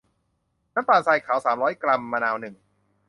[0.73, 2.55] น้ำตาลทรายขาว สามร้อย กรัม มะนาว หนึ่ง